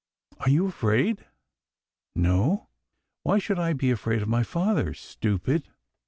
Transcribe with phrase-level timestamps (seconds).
[0.39, 1.27] "Are you afraid?""
[2.27, 2.69] No,
[3.21, 5.69] why should I be afraid of my father, stupid